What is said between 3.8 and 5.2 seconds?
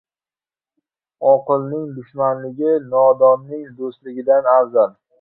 do‘stligidan afzal.